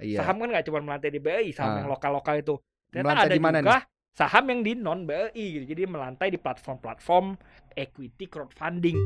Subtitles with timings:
[0.00, 0.24] Iya.
[0.24, 1.78] Saham kan nggak cuma melantai di BI, saham Ah.
[1.84, 2.54] yang lokal-lokal itu.
[2.90, 3.78] Ternyata Melantai ada di mana juga
[4.10, 5.64] saham yang di non BI gitu.
[5.70, 7.26] Jadi melantai di platform-platform
[7.76, 8.98] equity crowdfunding.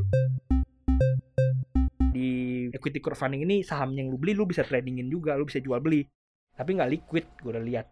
[2.15, 2.29] Di
[2.71, 6.07] equity crowdfunding ini saham yang lu beli lu bisa tradingin juga, lu bisa jual beli.
[6.55, 7.87] Tapi nggak liquid, gue udah lihat.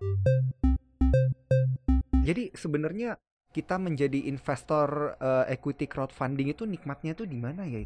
[2.23, 3.19] Jadi sebenarnya
[3.51, 7.83] kita menjadi investor eh, equity crowdfunding itu nikmatnya tuh di mana ya?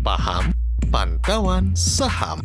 [0.00, 0.63] Paham
[0.94, 2.38] Pantauan Saham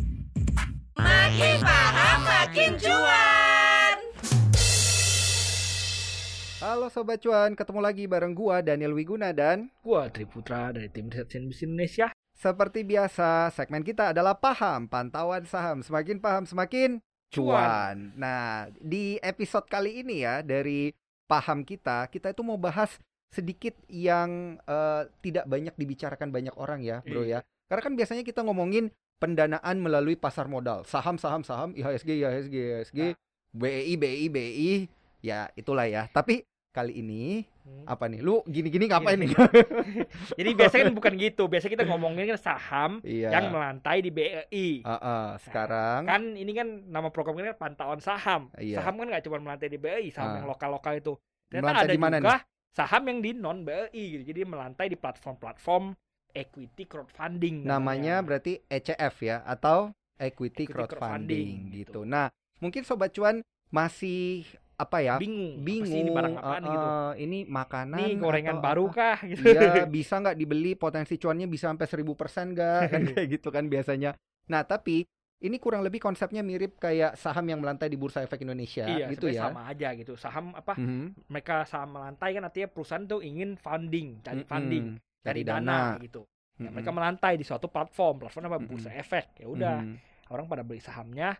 [0.98, 3.96] Makin paham makin cuan.
[6.58, 11.30] Halo Sobat Cuan, ketemu lagi bareng gua Daniel Wiguna dan Gua Triputra dari tim riset
[11.30, 12.10] CNBC Indonesia.
[12.34, 15.86] seperti biasa segmen kita adalah paham pantauan saham.
[15.86, 16.98] Semakin paham semakin
[17.30, 18.18] cuan.
[18.18, 20.90] Nah, di episode kali ini ya dari
[21.30, 22.98] paham kita, kita itu mau bahas
[23.30, 27.46] sedikit yang eh, tidak banyak dibicarakan banyak orang ya, Bro ya.
[27.70, 28.90] Karena kan biasanya kita ngomongin
[29.22, 32.98] pendanaan melalui pasar modal, saham saham saham, IHSG IHSG IHSG,
[33.54, 34.72] BEI BEI BEI,
[35.22, 36.10] ya itulah ya.
[36.10, 37.86] Tapi kali ini Hmm.
[37.86, 38.18] apa nih?
[38.18, 39.30] Lu gini-gini ngapain nih?
[40.38, 41.46] Jadi biasanya kan bukan gitu.
[41.46, 43.30] Biasanya kita ngomongin kan saham Iya.
[43.30, 44.82] yang melantai di BI.
[44.82, 48.50] Ah, ah, sekarang Kan ini kan nama program ini kan pantauan saham.
[48.58, 48.80] Iya.
[48.82, 50.36] Saham kan nggak cuma melantai di BI, saham Ah.
[50.42, 51.14] yang lokal-lokal itu.
[51.46, 52.36] Ternyata Melantai ada di mana juga
[52.72, 54.24] saham yang di non BI gitu.
[54.34, 55.84] Jadi melantai di platform-platform
[56.34, 57.64] equity crowdfunding.
[57.66, 61.92] namanya berarti ECF ya atau equity, Equity crowdfunding, crowdfunding, gitu.
[61.92, 62.00] gitu.
[62.04, 62.26] Nah,
[62.60, 64.44] mungkin sobat cuan masih
[64.76, 65.16] apa ya?
[65.20, 65.60] bingung.
[65.60, 65.92] Apa bingung.
[65.92, 66.88] sih ini barang apaan eh, gitu.
[66.88, 68.96] eh, ini makanan Ini gorengan atau baru apa?
[68.96, 69.42] kah gitu.
[69.44, 72.80] Iya, bisa nggak dibeli potensi cuannya bisa sampai 1000% nggak?
[72.92, 74.10] Kan kayak gitu kan biasanya.
[74.48, 75.04] Nah, tapi
[75.40, 79.32] ini kurang lebih konsepnya mirip kayak saham yang melantai di Bursa Efek Indonesia Iya, gitu
[79.32, 79.48] ya.
[79.48, 80.12] sama aja gitu.
[80.16, 80.76] Saham apa?
[80.76, 81.16] Mhm.
[81.32, 84.48] Mereka saham melantai kan artinya perusahaan tuh ingin funding, cari Mm-mm.
[84.48, 84.84] funding,
[85.20, 86.24] cari dana, gitu.
[86.60, 86.72] Ya, Mhm.
[86.76, 88.58] mereka melantai di suatu platform, platform apa?
[88.60, 89.40] Bursa Efek.
[89.40, 89.96] Ya udah, Mhm.
[90.32, 91.36] orang pada beli sahamnya,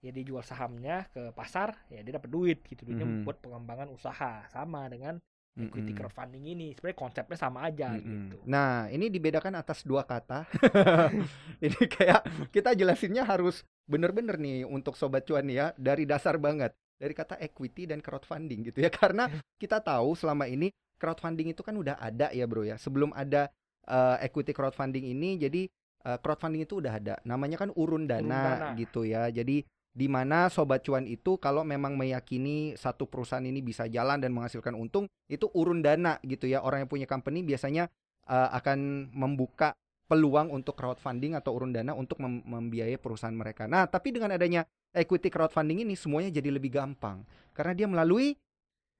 [0.00, 2.88] ya dijual sahamnya ke pasar, ya dia dapat duit gitu.
[2.88, 3.24] Duitnya Mhm.
[3.28, 4.48] buat pengembangan usaha.
[4.48, 5.20] Sama dengan
[5.52, 5.98] equity Mhm.
[6.00, 6.72] crowdfunding ini.
[6.72, 8.32] Sebenarnya konsepnya sama aja Mm-mm.
[8.32, 8.38] gitu.
[8.48, 10.48] Nah, ini dibedakan atas dua kata.
[11.64, 17.18] ini kayak kita jelasinnya harus bener-bener nih untuk sobat cuan ya dari dasar banget dari
[17.18, 18.90] kata equity dan crowdfunding gitu ya.
[19.02, 19.26] Karena
[19.58, 20.70] kita tahu selama ini
[21.02, 22.78] crowdfunding itu kan udah ada ya bro ya.
[22.78, 23.50] Sebelum ada
[23.90, 25.66] eh, equity crowdfunding ini jadi
[26.06, 27.14] eh, crowdfunding itu udah ada.
[27.26, 28.78] Namanya kan urun dana, dana.
[28.78, 29.26] gitu ya.
[29.34, 34.32] Jadi di mana sobat cuan itu kalau memang meyakini satu perusahaan ini bisa jalan dan
[34.32, 36.62] menghasilkan untung itu urun dana gitu ya.
[36.62, 37.90] Orang yang punya company biasanya
[38.30, 39.74] eh, akan membuka
[40.12, 43.64] peluang untuk crowdfunding atau urun dana untuk mem- membiayai perusahaan mereka.
[43.64, 44.60] Nah, tapi dengan adanya
[44.92, 47.24] equity crowdfunding ini semuanya jadi lebih gampang
[47.56, 48.36] karena dia melalui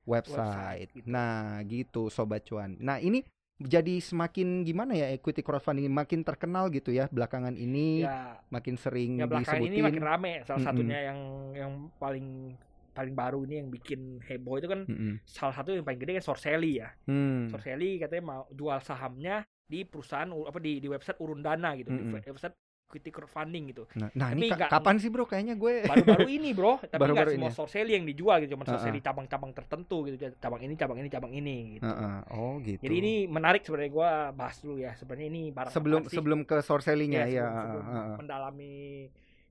[0.09, 0.89] website.
[0.89, 1.07] Website, gitu.
[1.07, 2.81] Nah, gitu sobat cuan.
[2.81, 3.21] Nah, ini
[3.61, 9.21] jadi semakin gimana ya equity crowdfunding makin terkenal gitu ya belakangan ini Ya, makin sering
[9.21, 9.79] ya belakangan disebutin.
[9.79, 10.33] ini makin rame.
[10.43, 10.67] Salah Mm-mm.
[10.73, 11.19] satunya yang
[11.53, 12.57] yang paling
[12.93, 15.19] paling baru ini yang bikin heboh itu kan Mm-mm.
[15.25, 16.93] salah satu yang paling gede kan Sorcelli ya.
[17.05, 17.49] Hmm.
[17.49, 22.13] Sorcelli katanya mau jual sahamnya di perusahaan apa di di website urun dana gitu, Mm-mm.
[22.15, 22.53] di website
[22.93, 23.89] equity crowdfunding gitu.
[23.97, 25.25] Nah, nah ini Tapi nggak- kapan sih bro?
[25.25, 26.77] Kayaknya gue Baru-baru ini, Bro.
[26.93, 27.57] Tapi Baru-baru nggak semua ini ya?
[27.57, 31.33] Sorcelli yang dijual gitu, cuma Ah, Sorcelli cabang-cabang tertentu gitu, cabang ini, cabang ini, cabang
[31.33, 31.89] ini gitu.
[31.89, 32.17] Heeh.
[32.37, 32.85] Oh gitu.
[32.85, 34.93] Jadi ini menarik sebenarnya gua bahas dulu ya.
[34.93, 37.45] Sebenarnya ini barang sebelum sebelum ke sorcellinya Iya, ya.
[37.49, 38.17] sebelum, sebelum heeh.
[38.21, 38.75] mendalami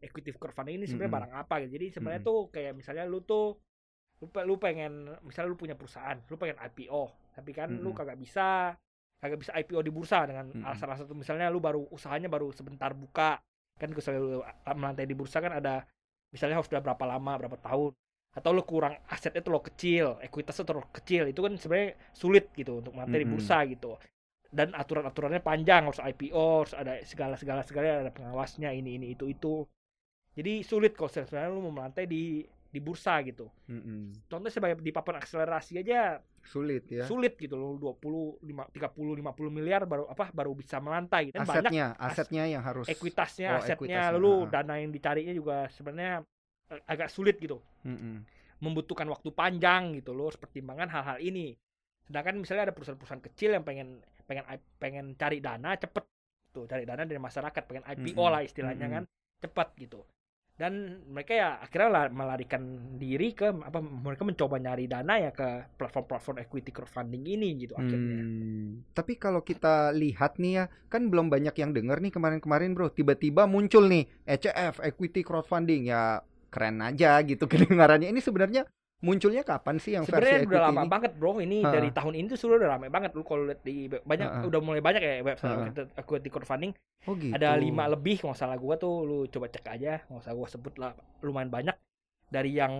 [0.01, 1.21] equity crowdfunding ini sebenarnya Mm-mm.
[1.21, 1.71] barang apa gitu.
[1.79, 2.25] Jadi sebenarnya Mm-mm.
[2.25, 3.57] tuh kayak misalnya lu tuh
[4.21, 7.97] lu, lu pengen misalnya lu punya perusahaan, lu pengen IPO, tapi kan lu Mm-mm.
[7.97, 8.75] kagak bisa
[9.21, 10.65] kagak bisa IPO di bursa dengan Mm-mm.
[10.65, 13.37] alasan-alasan tuh misalnya lu baru usahanya baru sebentar buka.
[13.77, 14.41] Kan misalnya lu
[14.77, 15.85] melantai di bursa kan ada
[16.33, 17.91] misalnya harus udah berapa lama, berapa tahun
[18.31, 22.79] atau lu kurang asetnya tuh lo kecil, ekuitasnya terlalu kecil, itu kan sebenarnya sulit gitu
[22.79, 23.27] untuk melantai di Mm-mm.
[23.27, 23.99] bursa gitu.
[24.51, 29.67] Dan aturan-aturannya panjang, harus IPO, harus ada segala-segala segala ada pengawasnya ini ini itu itu.
[30.31, 33.51] Jadi sulit kalau sebenarnya lu mau melantai di di bursa gitu.
[33.67, 34.15] Mm-mm.
[34.31, 37.03] Contohnya sebagai di papan akselerasi aja Sulit ya.
[37.05, 41.35] sulit gitu loh 20 lima- 30 50 miliar baru apa baru bisa melantai.
[41.35, 45.67] Dan banyak asetnya, asetnya yang harus ekuitasnya, Oh, asetnya ekuitasnya, lalu dana yang dicarinya juga
[45.69, 46.23] sebenarnya
[46.71, 47.59] eh, agak sulit gitu.
[47.83, 48.23] Mm-mm.
[48.61, 51.57] membutuhkan waktu panjang gitu loh pertimbangan hal-hal ini
[52.05, 53.97] sedangkan misalnya ada perusahaan-perusahaan kecil yang pengen
[54.29, 54.45] pengen
[54.77, 56.05] pengen cari dana cepet
[56.53, 58.29] tuh cari dana dari masyarakat pengen IPO Mm-mm.
[58.29, 58.97] lah istilahnya Mm-mm.
[59.01, 59.03] kan
[59.41, 60.05] cepet gitu
[60.59, 62.61] dan mereka ya akhirnya melarikan
[63.01, 68.21] diri ke apa mereka mencoba nyari dana ya ke platform-platform equity crowdfunding ini gitu akhirnya
[68.21, 72.91] Hmm, Tapi kalau kita lihat nih ya, kan belum banyak yang denger nih kemarin-kemarin bro.
[72.91, 75.87] Tiba-tiba muncul nih ECF, Equity Crowdfunding.
[75.89, 76.21] Ya
[76.51, 78.11] keren aja gitu kedengarannya.
[78.11, 78.67] Ini sebenarnya
[79.01, 80.89] Munculnya kapan sih yang versi Sebenarnya udah lama ini?
[80.93, 81.73] banget bro, ini Ha.
[81.73, 84.45] dari tahun ini tuh sudah udah ramai banget lu kalau lihat di banyak Ha-ha.
[84.45, 85.57] udah mulai banyak ya website Ha.
[85.65, 86.71] equity- equity crowdfunding
[87.09, 87.33] Oh gitu.
[87.33, 90.73] ada lima lebih nggak salah gua tuh lu coba cek aja nggak usah gua sebut
[90.77, 91.73] lah lumayan banyak
[92.29, 92.73] dari yang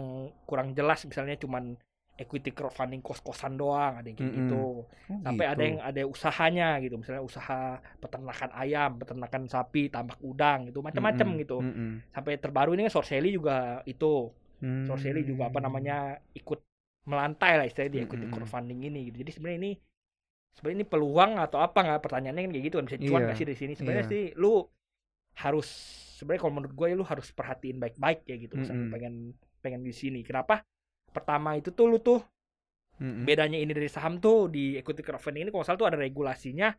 [0.45, 1.73] kurang jelas misalnya cuman
[2.15, 4.41] equity crowdfunding kos-kosan doang ada yang kayak Mm-mm.
[4.45, 5.65] gitu Oh, sampai ada gitu.
[5.65, 11.41] yang ada usahanya gitu misalnya usaha peternakan ayam peternakan sapi tambak udang gitu macam-macam Mm-mm.
[11.41, 11.91] gitu Mm-mm.
[12.13, 12.93] sampai terbaru ini kan
[13.33, 14.29] juga itu
[14.61, 14.85] Hmm.
[14.85, 16.59] Sorcelli juga apa namanya ikut
[17.09, 18.33] melantai lah istilahnya di equity Mm-mm.
[18.37, 19.25] crowdfunding ini gitu.
[19.25, 19.71] Jadi sebenarnya ini
[20.53, 23.47] sebenarnya ini peluang atau apa nggak pertanyaannya kan kayak gitu kan bisa cuan nggak sih
[23.47, 24.11] dari sini sebenarnya Iya.
[24.13, 24.53] sih lu
[25.41, 25.67] harus
[26.19, 28.93] sebenarnya kalau menurut gue lu harus perhatiin baik-baik ya gitu misalnya Mm-mm.
[28.93, 29.13] pengen
[29.63, 30.61] pengen di sini kenapa
[31.09, 32.19] pertama itu tuh lu tuh
[32.99, 33.23] Mm-mm.
[33.25, 36.69] bedanya ini dari saham tuh di equity crowdfunding ini kalau salah tuh ada regulasinya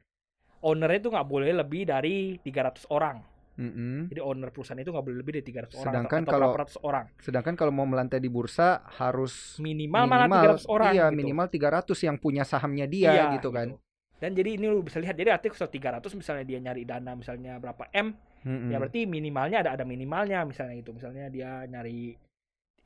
[0.62, 3.18] ownernya tuh nggak boleh lebih dari 300 orang
[3.52, 4.08] Mm-mm.
[4.08, 6.76] jadi owner perusahaan itu nggak boleh lebih dari 300 orang Sedangkan atau, atau kalau- ratus
[6.80, 10.26] orang Sedangkan kalau mau melantai di bursa harus minimal, malah
[10.56, 11.18] 300 orang Iya, gitu.
[11.18, 13.76] minimal 300 yang punya sahamnya dia Iya, gitu kan.
[14.16, 17.58] Dan jadi ini lu bisa lihat jadi artinya kalau 300 misalnya dia nyari dana misalnya
[17.58, 18.70] berapa M, Mm-mm.
[18.70, 20.94] ya berarti minimalnya ada ada minimalnya misalnya itu.
[20.94, 22.14] Misalnya dia nyari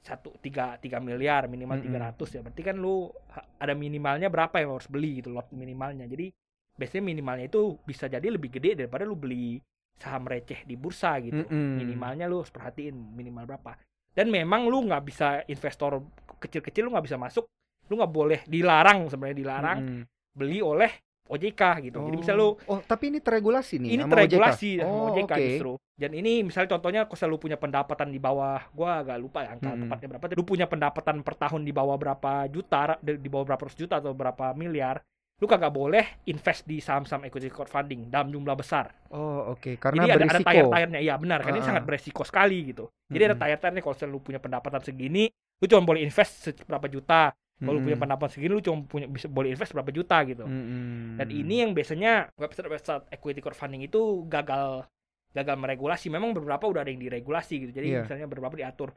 [0.01, 1.95] satu tiga tiga miliar minimal Mm-mm.
[2.15, 3.11] 300 ya berarti kan lu
[3.59, 6.31] ada minimalnya berapa yang harus beli gitu lot minimalnya jadi
[6.73, 9.59] biasanya minimalnya itu bisa jadi lebih gede daripada lu beli
[9.97, 11.81] saham receh di bursa gitu Mm-mm.
[11.81, 13.75] minimalnya lu harus perhatiin minimal berapa
[14.13, 16.05] dan memang lu nggak bisa investor
[16.37, 17.49] kecil-kecil lu nggak bisa masuk
[17.87, 20.03] lu nggak boleh dilarang sebenarnya dilarang Mm-mm.
[20.33, 20.93] beli oleh
[21.27, 21.99] OJK gitu.
[22.07, 24.83] Jadi misal lu Oh, tapi ini teregulasi nih ini sama teregulasi OJK.
[24.87, 25.43] sama Oh, OJK oke.
[25.43, 25.73] justru.
[25.99, 29.75] Dan ini misalnya contohnya kalau lu punya pendapatan di bawah gua agak lupa ya angka
[29.75, 29.83] Mm-mm.
[29.91, 30.25] tepatnya berapa.
[30.39, 34.15] Lu punya pendapatan per tahun di bawah berapa juta, di bawah berapa ratus juta atau
[34.15, 35.03] berapa miliar,
[35.37, 38.89] lu kagak boleh invest di saham-saham equity crowdfunding dalam jumlah besar.
[39.13, 39.77] Oh, oke.
[39.77, 40.49] Karena Jadi ada ada berisiko.
[40.49, 41.01] tire-tirenya.
[41.05, 41.87] Iya benar, kan ini Ah, sangat ah.
[41.87, 42.89] beresiko sekali gitu.
[43.13, 43.45] Jadi ada Mm-mm.
[43.45, 45.29] tire-tirenya kalau lu punya pendapatan segini,
[45.61, 46.33] lu cuma boleh invest
[46.65, 47.37] berapa juta.
[47.57, 50.45] Kalau lu punya pendapatan segini lu cuma punya bisa boleh invest berapa juta gitu.
[50.45, 51.17] Mm-mm.
[51.21, 54.89] Dan ini yang biasanya website-website equity crowdfunding itu gagal
[55.33, 56.09] gagal meregulasi.
[56.09, 57.73] Memang beberapa udah ada yang diregulasi gitu.
[57.77, 58.01] Jadi Iya.
[58.05, 58.97] misalnya beberapa diatur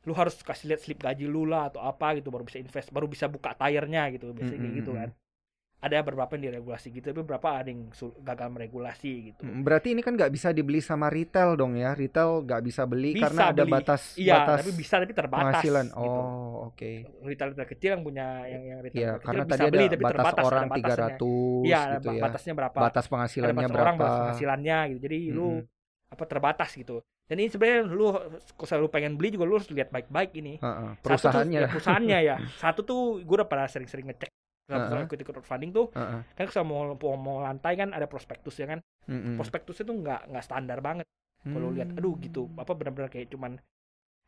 [0.00, 3.04] lu harus kasih lihat slip gaji lu lah atau apa gitu baru bisa invest, baru
[3.04, 4.30] bisa buka tire-nya gitu.
[4.30, 5.10] Biasanya kayak gitu kan.
[5.80, 7.88] Ada beberapa yang diregulasi gitu, tapi beberapa ada yang
[8.20, 9.42] gagal meregulasi gitu.
[9.42, 11.96] Mm, Berarti ini kan nggak bisa dibeli sama retail dong ya?
[11.96, 13.72] Retail nggak bisa beli Bisa karena ada beli.
[13.72, 15.86] batas Iya, batas tapi bisa tapi terbatas penghasilan.
[15.88, 16.20] gitu.
[16.20, 16.90] Oh, oke.
[17.24, 20.02] Retail-retail kecil yang punya yang yang retail Iya, kecil karena bisa tadi ada beli tapi
[20.02, 21.16] batas terbatas orang ada batasnya.
[21.16, 22.22] 300 Iya, gitu ya.
[22.22, 22.78] batasnya berapa?
[22.78, 23.80] Batas ada penghasilannya batas berapa?
[23.80, 26.12] orang batas penghasilannya gitu jadi lu Mm-mm.
[26.12, 29.88] apa terbatas gitu dan ini sebenarnya lu kalau selalu pengen beli juga lu harus lihat
[29.88, 31.56] baik-baik ini Satu tuh- perusahaannya.
[31.56, 34.28] ya, perusahaannya ya satu tuh gue udah pernah sering-sering ngecek
[34.72, 34.88] Heeh.
[34.88, 36.20] kalau equity crowdfunding tuh Heeh.
[36.30, 36.64] kan kalau
[36.94, 39.34] mau, mau lantai kan ada prospektus ya kan Mm-mm.
[39.34, 41.06] prospektusnya tuh nggak nggak standar banget
[41.42, 41.74] kalau Hmm.
[41.74, 43.56] lihat aduh gitu apa benar-benar kayak cuman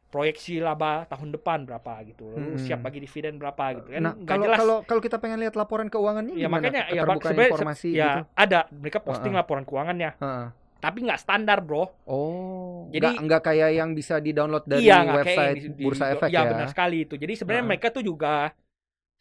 [0.08, 2.58] proyeksi laba tahun depan berapa gitu lu Hmm.
[2.58, 5.88] siap bagi dividen berapa gitu kan Nah, kalau jelas kalau kalau kita pengen lihat laporan
[5.88, 6.52] keuangannya ya gimana?
[6.58, 8.22] makanya ya sebenarnya se- informasi ya gitu.
[8.34, 9.40] ada mereka posting Heeh.
[9.40, 10.46] laporan keuangannya Heeh.
[10.78, 15.24] tapi nggak standar bro Oh, Jadi- nggak kayak yang bisa di-download dari iya, nggak kayak
[15.24, 16.50] website yang di- di- Bursa di- Efek iya, ya.
[16.50, 17.14] benar sekali itu.
[17.14, 17.70] Jadi sebenarnya Heeh.
[17.72, 18.34] mereka tuh juga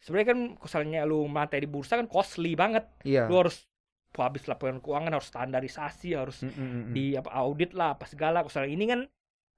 [0.02, 2.84] sebenarnya kan misalnya lu di bursa kan costly banget.
[3.06, 3.30] Iya.
[3.30, 3.64] Lu harus
[4.12, 6.92] habis laporan keuangan harus standarisasi, harus Mm, mm, mm.
[6.92, 8.44] di apa audit lah apa segala.
[8.44, 9.00] Kalau ini kan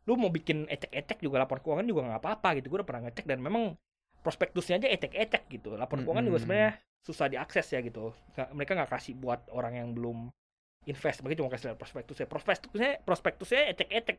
[0.05, 2.71] lu mau bikin ecek-ecek juga laporan keuangan juga nggak apa-apa gitu.
[2.71, 3.75] Gue udah pernah ngecek dan memang
[4.21, 5.75] prospektusnya aja ecek-ecek gitu.
[5.75, 6.45] Laporan keuangan juga Mm-mm.
[6.45, 6.71] sebenarnya
[7.03, 8.13] susah diakses ya gitu.
[8.37, 10.29] Nggak- mereka nggak kasih buat orang yang belum
[10.85, 12.27] invest, mereka cuma kasih lihat prospektusnya.
[12.29, 14.17] Prospektusnya prospektusnya ecek-ecek.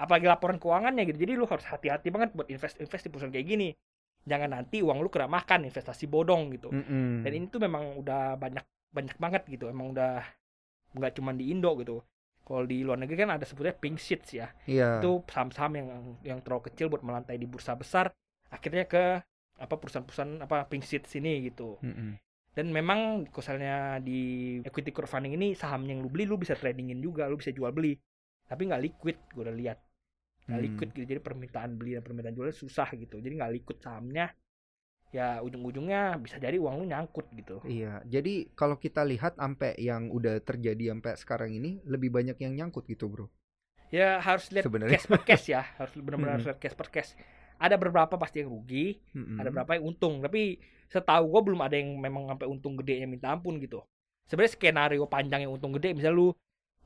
[0.00, 1.18] Apalagi laporan keuangannya gitu.
[1.22, 3.68] Jadi lu harus hati-hati banget buat invest invest di perusahaan kayak gini.
[4.24, 6.68] Jangan nanti uang lu kena makan investasi bodong gitu.
[6.72, 7.22] Mm-mm.
[7.22, 9.68] Dan ini tuh memang udah banyak banyak banget gitu.
[9.68, 10.24] Emang udah
[10.96, 12.02] nggak cuma di Indo gitu.
[12.48, 14.48] Kalau di luar negeri kan ada sebutnya pink sheets ya.
[14.64, 15.04] Iya.
[15.04, 15.88] Itu saham-saham yang
[16.24, 18.08] yang terlalu kecil buat melantai di bursa besar.
[18.48, 19.20] Akhirnya ke
[19.58, 21.76] apa perusahaan-perusahaan apa pink sheets ini gitu.
[21.84, 22.16] Mm-mm.
[22.56, 27.30] Dan memang misalnya di equity crowdfunding ini saham yang lu beli lu bisa tradingin juga,
[27.30, 27.94] lu bisa jual beli.
[28.48, 29.78] Tapi nggak liquid, gue udah lihat.
[30.48, 30.64] Nggak Hmm.
[30.66, 31.04] liquid gitu.
[31.12, 33.16] Jadi permintaan beli dan permintaan jualnya susah gitu.
[33.24, 34.26] Jadi nggak liquid sahamnya.
[35.16, 37.58] Ya ujung-ujungnya bisa jadi uang lu nyangkut gitu.
[37.72, 42.52] Iya, jadi kalau kita lihat sampai yang udah terjadi sampai sekarang ini lebih banyak yang
[42.58, 43.26] nyangkut gitu, Bro.
[43.88, 44.90] Ya harus lihat Sebenarnya.
[44.90, 45.62] cash per cash ya.
[45.80, 46.48] Harus benar-benar harus Mm-mm.
[46.48, 47.10] lihat cash per cash.
[47.58, 49.38] Ada beberapa pasti yang rugi, Mm-mm.
[49.38, 50.20] ada beberapa yang untung.
[50.24, 50.60] Tapi
[50.92, 53.80] setahu gua belum ada yang memang sampai untung gede yang minta ampun gitu.
[54.28, 56.28] Sebenarnya skenario panjang yang untung gede, misalnya lu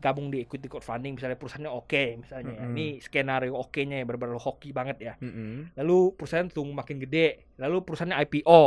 [0.00, 2.62] gabung di equity crowdfunding, misalnya perusahaannya oke, misalnya ya.
[2.64, 2.74] Mm-mm.
[2.74, 5.14] Ini skenario oke-nya ya, benar-benar hoki banget ya.
[5.20, 5.76] Mm-mm.
[5.78, 8.62] Lalu perusahaan tumbuh makin gede, lalu perusahaannya IPO.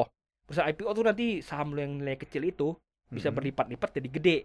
[0.45, 2.77] Perusahaan IPO tuh nanti saham lu yang nilai kecil itu
[3.11, 3.37] bisa Mm-mm.
[3.41, 4.37] berlipat-lipat jadi gede.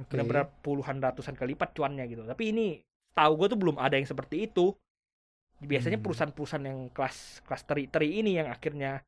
[0.00, 0.16] Oke.
[0.16, 2.24] Benar-benar puluhan ratusan kali lipat cuannya gitu.
[2.24, 2.80] Tapi ini
[3.12, 4.72] tahu gue tuh belum ada yang seperti itu.
[5.62, 6.04] biasanya Hmm.
[6.10, 8.98] perusahaan-perusahaan yang kelas kelas teri teri ini yang akhirnya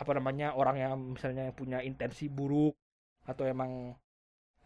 [0.00, 2.72] apa namanya orang yang misalnya punya intensi buruk
[3.28, 3.92] atau emang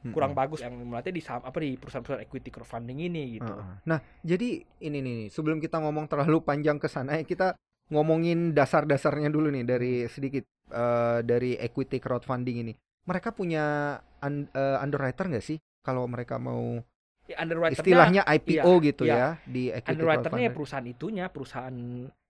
[0.02, 0.14] Mm-mm.
[0.14, 3.46] kurang bagus yang melatih di saham apa di perusahaan-perusahaan equity crowdfunding ini gitu.
[3.54, 3.86] Heeh.
[3.86, 7.54] Nah, jadi ini nih, nih, sebelum kita ngomong terlalu panjang ke sana, ya kita
[7.92, 10.42] ngomongin dasar-dasarnya dulu nih dari sedikit
[10.74, 12.72] eh, dari equity crowdfunding ini.
[13.06, 13.94] Mereka punya
[14.26, 15.58] un- eh, underwriter nggak sih?
[15.82, 16.82] Kalau mereka mau
[17.30, 17.38] Ya,
[17.70, 19.38] istilahnya IPO gitu iya.
[19.38, 21.76] ya di equity underwriternya ya perusahaan itunya, perusahaan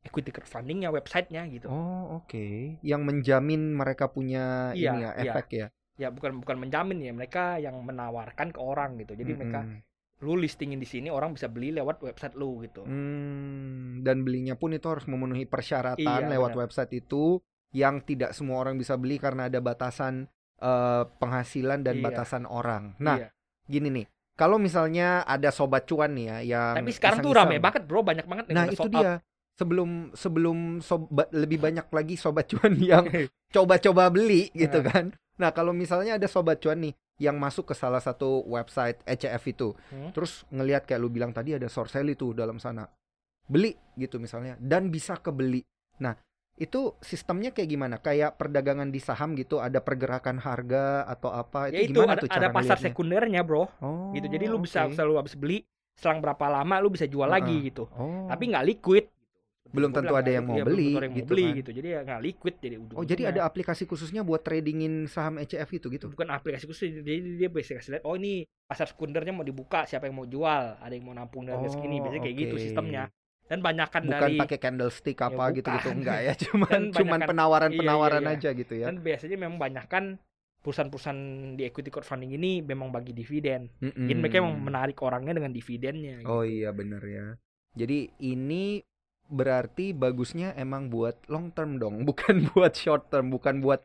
[0.05, 1.67] equity crowdfundingnya, websitenya gitu.
[1.73, 2.76] Oh, oke.
[2.85, 5.33] Yang menjamin mereka punya Iya, ini ya, iya.
[5.33, 5.67] efek ya.
[6.02, 9.14] Ya bukan bukan menjamin ya, mereka yang menawarkan ke orang gitu.
[9.14, 9.80] Jadi mereka Mm-mm.
[10.23, 12.82] lu listingin di sini orang bisa beli lewat website lu gitu.
[12.82, 16.61] Hmm, dan belinya pun itu harus memenuhi persyaratan Iya, lewat benar.
[16.66, 17.38] website itu
[17.71, 20.26] yang tidak semua orang bisa beli karena ada batasan
[20.59, 22.04] eh, penghasilan dan Iya.
[22.06, 22.94] batasan orang.
[22.99, 23.28] Nah, Iya.
[23.66, 27.50] gini nih, kalau misalnya ada sobat cuan nih ya yang Tapi sekarang tuh iseng-iseng.
[27.50, 28.06] rame banget, Bro.
[28.06, 29.18] Banyak banget Nah, itu dia.
[29.52, 33.04] Sebelum sebelum sobat lebih banyak lagi sobat cuan yang
[33.54, 35.11] coba-coba beli gitu kan.
[35.42, 39.68] Nah, kalau misalnya ada sobat cuan nih yang masuk ke salah satu website ECF itu,
[39.90, 40.14] Hmm.
[40.14, 42.87] terus ngelihat kayak lu bilang tadi ada Sorcelli tuh dalam sana.
[43.42, 45.66] Beli gitu misalnya dan bisa kebeli.
[45.99, 46.14] Nah,
[46.54, 47.99] itu sistemnya kayak gimana?
[47.99, 51.66] Kayak perdagangan di saham gitu, ada pergerakan harga atau apa?
[51.68, 52.87] Ya Itu itu gimana ada, tuh cara ada pasar ngelihatnya?
[52.87, 53.62] sekundernya, Bro.
[53.82, 54.26] Oh, gitu.
[54.30, 54.94] Jadi lu bisa oke.
[54.94, 55.58] selalu habis beli
[55.92, 57.34] selang berapa lama lu bisa jual Heeh.
[57.34, 57.90] lagi gitu.
[57.92, 58.30] Oh.
[58.30, 59.04] Tapi nggak liquid.
[59.71, 61.54] Belum Gua tentu bilang ada yang mau ya, beli tentu mau gitu beli kan.
[61.62, 61.71] gitu.
[61.73, 65.71] Jadi ya nggak liquid jadi ujung Oh, jadi ada aplikasi khususnya buat tradingin saham ECF
[65.78, 66.07] itu gitu.
[66.11, 70.11] bukan aplikasi khusus jadi dia bisa kasih lihat oh ini pasar sekundernya mau dibuka siapa
[70.11, 72.64] yang mau jual ada yang mau nampung dari Oh, segini biasanya kayak gitu oke.
[72.64, 73.04] sistemnya
[73.47, 75.97] dan banyakan Bukan dari pakai candlestick Ya, apa gitu-gitu bukan.
[76.02, 78.87] enggak ya, cuman cuman penawaran-penawaran iya, iya, aja gitu ya.
[78.90, 80.04] dan biasanya memang banyakkan
[80.62, 81.21] perusahaan-perusahaan
[81.59, 86.23] di equity crowdfunding ini memang bagi dividen jadi mereka memang menarik orangnya dengan dividennya.
[86.26, 86.54] Oh gitu.
[86.61, 87.26] iya bener ya.
[87.73, 88.78] Jadi ini
[89.29, 93.83] berarti bagusnya emang buat long term dong, bukan buat short term, bukan buat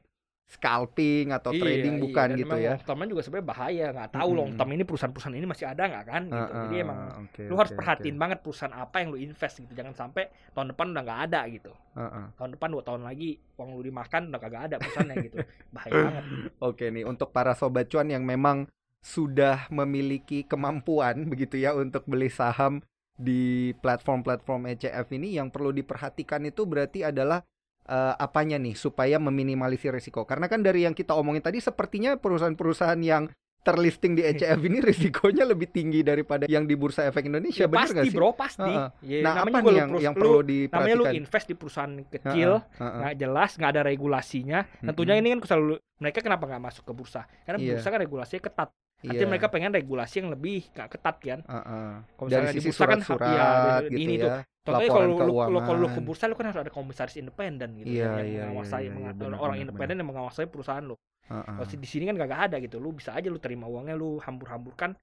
[0.48, 2.04] scalping atau Iya, trading iya.
[2.08, 2.74] bukan Dan gitu ya.
[2.80, 4.40] long term juga sebenarnya bahaya nggak tahu Mm-mm.
[4.40, 7.42] long term ini perusahaan-perusahaan ini masih ada nggak kan gitu jadi Ah, emang ah, oke,
[7.44, 8.22] lu harus oke, perhatiin oke.
[8.24, 10.24] banget perusahaan apa yang lu invest gitu jangan sampai
[10.56, 12.26] tahun depan udah nggak ada gitu Ah, ah.
[12.40, 13.30] tahun depan dua tahun lagi
[13.60, 15.38] uang lu dimakan udah kagak ada perusahaannya gitu
[15.76, 16.24] bahaya banget
[16.64, 18.72] Oke nih untuk para sobat cuan yang memang
[19.04, 22.80] sudah memiliki kemampuan begitu ya untuk beli saham
[23.18, 23.42] di
[23.76, 27.42] platform-platform ECF ini yang perlu diperhatikan itu berarti adalah
[27.84, 30.24] eh, apanya nih supaya meminimalisir risiko.
[30.24, 33.26] Karena kan dari yang kita omongin tadi sepertinya perusahaan-perusahaan yang
[33.60, 37.90] terlisting di ECF ini risikonya lebih tinggi daripada yang di Bursa Efek Indonesia, Ya, bener
[37.90, 38.16] pasti sih?
[38.16, 38.90] bro pasti Heeh.
[39.04, 41.14] Ya, Nah, namanya apa nih yang yang lu- perlu namanya lu diperhatikan?
[41.18, 45.28] invest di perusahaan kecil nggak jelas nggak ada regulasinya tentunya Mm-mm.
[45.28, 47.70] ini kan selalu mereka kenapa nggak masuk ke bursa karena Iya.
[47.76, 49.10] bursa kan regulasinya ketat Iya.
[49.14, 51.90] artinya mereka pengen regulasi yang lebih nggak ketat kan Heeh.
[52.18, 54.24] kalau dari misalnya di bursa kan surat-surat iya, dari- gitu ini ya.
[54.26, 54.32] tuh
[54.66, 55.16] contohnya kalau lu,
[55.54, 58.28] lu, kalau lu ke bursa lu kan harus ada komisaris independen gitu Iya, kan, yang
[58.28, 60.96] iya, mengawasi iya, iya, menga- benar, orang independen yang mengawasi perusahaan lu
[61.30, 61.46] Heeh.
[61.46, 64.98] kalau di sini kan gak ada gitu lu bisa aja lu terima uangnya lu hambur-hamburkan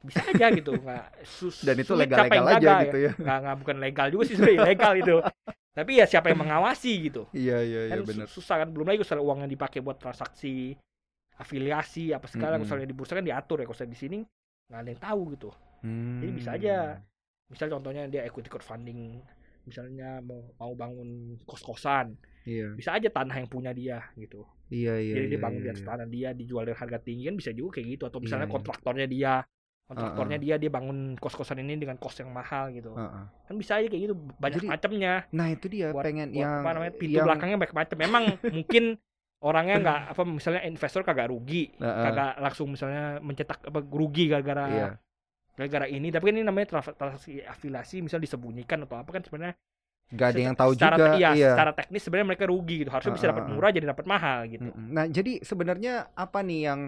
[0.00, 3.12] bisa aja gitu nggak sus- Dan itu legal-legal yang aja jaga gitu ya.
[3.14, 5.16] nggak nggak bukan legal juga sih sebenarnya legal itu
[5.76, 8.26] tapi ya siapa yang mengawasi gitu Iya, iya, iya kan benar.
[8.26, 10.80] susah kan belum lagi kalau uang yang dipakai buat transaksi
[11.36, 12.62] afiliasi apa segala Mm-mm.
[12.66, 14.18] misalnya di bursa kan diatur ya kalau saya di sini
[14.64, 15.50] nggak ada yang tahu gitu
[16.20, 16.58] jadi bisa Hmm.
[16.58, 16.76] aja.
[17.44, 19.20] misal contohnya dia equity crowdfunding
[19.64, 22.72] misalnya mau mau bangun kos-kosan Iya.
[22.76, 25.14] bisa aja tanah yang punya dia gitu Iya, iya.
[25.16, 25.90] jadi dia iya, bangun iya, di atas iya.
[25.92, 28.54] tanah dia dijual dengan harga tinggi kan bisa juga kayak gitu atau misalnya iya.
[28.56, 29.32] kontraktornya dia
[29.84, 30.46] kontraktornya Uh-uh.
[30.48, 33.24] dia dia bangun kos-kosan ini dengan kos yang mahal gitu Heeh.
[33.28, 36.52] kan bisa aja kayak gitu banyak Jadi, macamnya Nah, itu dia buat, pengen buat yang
[36.64, 38.24] apa namanya pintu yang belakangnya banyak macam memang
[38.56, 38.84] mungkin
[39.42, 42.04] orangnya nggak apa misalnya investor kagak rugi Heeh.
[42.06, 44.88] kagak langsung misalnya mencetak apa rugi gara-gara Iya.
[45.54, 49.56] gara-gara ini tapi kan ini namanya trans- transaksi afiliasi misal disembunyikan atau apa kan sebenarnya
[50.14, 51.10] Gak ada yang tahu secara, juga.
[51.16, 51.50] iya, iya.
[51.56, 53.52] secara teknis sebenarnya mereka rugi gitu harusnya bisa Ah, dapat ah, ah.
[53.56, 54.68] murah jadi dapat mahal gitu.
[54.76, 56.80] Nah, jadi sebenarnya apa nih yang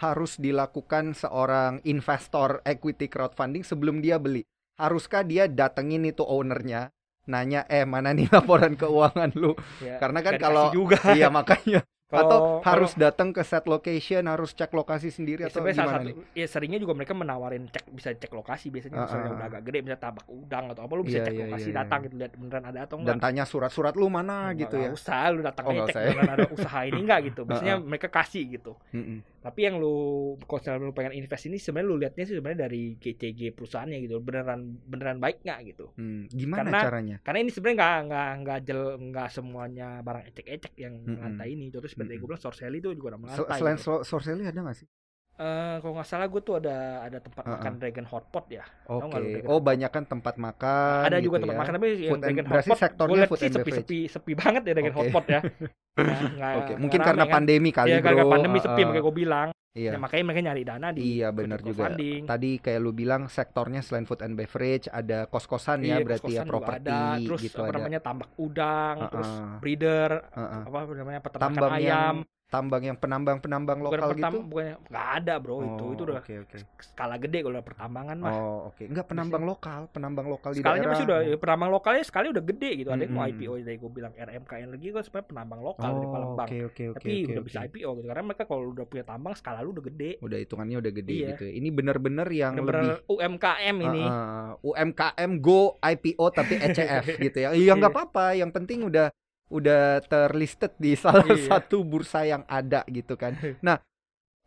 [0.00, 4.42] harus dilakukan seorang investor equity crowdfunding sebelum dia beli?
[4.80, 6.88] Haruskah dia datengin itu ownernya,
[7.24, 9.54] nanya, eh mana nih laporan keuangan lu?
[9.78, 14.52] Ya, Karena kan kalau juga iya makanya Kalau- atau harus datang ke set location, harus
[14.52, 16.14] cek lokasi sendiri Ya, atau sebenarnya salah gimana satu nih?
[16.36, 19.50] ya seringnya juga mereka menawarin cek bisa cek lokasi biasanya Ah, misalnya ah, udah ah.
[19.56, 21.98] agak gede misalnya tabak udang atau apa lu bisa Iya, cek iya, lokasi iya, datang
[22.04, 24.90] gitu lihat beneran ada atau Dan enggak tanya surat-surat lu mana gitu ya?
[24.92, 26.04] usah lu datang Oh, cek ya.
[26.12, 27.88] beneran ada usaha ini enggak gitu biasanya Ah, ah.
[27.88, 29.18] mereka kasih gitu Mm-mm.
[29.42, 29.94] Tapi yang lu
[30.40, 34.60] kalau lu pengen invest ini sebenarnya lu lihatnya sih sebenarnya dari GCG perusahaannya gitu beneran
[34.80, 37.16] beneran baik nggak gitu Hmm, Gimana Karena- caranya?
[37.20, 41.14] karena ini sebenarnya nggak nggak nggak jel nggak semuanya barang ecek-ecek yang Mm-mm.
[41.16, 42.20] melantai ini contoh seperti Mm-mm.
[42.20, 43.84] gue bilang Sorcelli itu juga ada melantai Selain gitu.
[43.84, 44.86] so- Sorcelli ada nggak sih?
[45.34, 47.56] Eh, kalau nggak salah gue tuh ada ada tempat Uh-uh.
[47.56, 48.62] makan Dragon Hotpot ya.
[48.86, 49.10] Oke.
[49.10, 51.60] lu Dragon Oh, banyak kan tempat makan ada juga gitu tempat ya.
[51.60, 53.70] makan tapi yang Food and- Dragon berarti Hotpot sektornya gue lihat food sih and sepi
[53.72, 54.98] sepi sepi banget ya Dragon Oke.
[55.02, 55.40] Hotpot ya.
[55.92, 56.08] Nah,
[56.56, 57.32] Oke, nggak mungkin karena kan.
[57.34, 58.06] pandemi kali, Iya, Bro.
[58.06, 58.88] karena pandemi sepi Uh-uh.
[58.88, 59.48] makanya gue bilang.
[59.72, 59.90] Iya.
[59.90, 61.68] Ya, makanya mereka nyari dana di Iya, benar juga.
[61.84, 62.20] crowdfunding.
[62.24, 66.38] Tadi kayak lu bilang sektornya selain food and beverage ada kos-kosan ya, Iya, berarti ya
[66.38, 67.76] kos-kosan juga properti ada, terus gitu apa ada.
[67.76, 69.56] namanya tambak udang, terus Uh-uh.
[69.58, 70.62] breeder, Uh-uh.
[70.62, 72.16] apa namanya peternakan ayam.
[72.52, 74.44] Tambang yang penambang-penambang Bukan lokal pertam- gitu.
[74.44, 76.56] bukannya nggak ada bro itu Oh, itu udah Oke, oke.
[76.78, 78.28] skala gede kalau udah pertambangan mah.
[78.30, 78.84] Oh, oke.
[78.84, 80.92] Enggak penambang lokal, penambang lokal di Skalanya daerah.
[80.92, 82.88] masih udah ya, penambang lokalnya sekali udah gede gitu.
[82.88, 83.24] Ada yang mau.
[83.24, 86.46] IPO dari gue bilang RMKN lagi kan sebenarnya penambang lokal di Oh, Palembang.
[86.46, 86.96] oke, oke, oke.
[86.98, 87.48] Tapi oke, udah oke.
[87.48, 90.10] bisa IPO gitu karena mereka kalau udah punya tambang skala lu udah gede.
[90.20, 91.28] Udah hitungannya udah gede Iya.
[91.30, 91.42] gitu.
[91.42, 91.52] ya.
[91.54, 94.02] Ini bener-bener yang lebih Bener-bener UMKM ini.
[94.02, 97.48] Uh, uh, UMKM go IPO tapi ECF gitu ya.
[97.50, 97.98] Iya nggak Iya.
[97.98, 99.08] apa-apa, yang penting udah
[99.52, 101.46] udah terlisted di salah Iya.
[101.52, 103.36] satu bursa yang ada gitu kan.
[103.60, 103.76] Nah,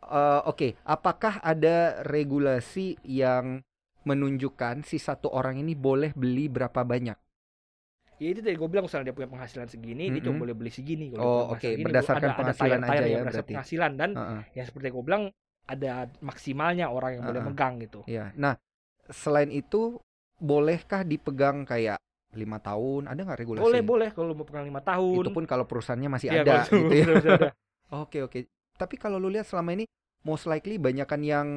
[0.04, 3.62] uh, oke, apakah ada regulasi yang
[4.02, 7.18] menunjukkan si satu orang ini boleh beli berapa banyak?
[8.16, 11.12] Ya itu tadi gue bilang misalnya dia punya penghasilan segini, dia cuma boleh beli segini.
[11.12, 13.54] Kalau Oh, oke, segini, berdasarkan ada- ada penghasilan tayar-tayar aja yang ya berdasarkan berarti.
[13.54, 14.42] penghasilan dan Uh-uh.
[14.52, 15.24] ya seperti gue bilang
[15.66, 17.50] ada maksimalnya orang yang boleh Uh-uh.
[17.52, 18.00] megang gitu.
[18.06, 18.32] Iya.
[18.36, 18.54] Nah,
[19.08, 20.00] selain itu
[20.38, 22.00] bolehkah dipegang kayak
[22.36, 23.08] lima tahun?
[23.08, 23.64] Ada nggak regulasi?
[23.64, 25.24] Boleh boleh kalau mau pegang lima tahun.
[25.24, 27.06] Itu pun kalau perusahaannya masih Iya, ada gitu ya.
[28.04, 28.40] Oke oke.
[28.76, 29.86] Tapi kalau lu lihat selama ini
[30.26, 31.48] most likely banyakan yang